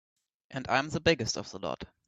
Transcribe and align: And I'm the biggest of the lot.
And 0.49 0.67
I'm 0.67 0.89
the 0.89 0.99
biggest 0.99 1.37
of 1.37 1.51
the 1.51 1.59
lot. 1.59 1.83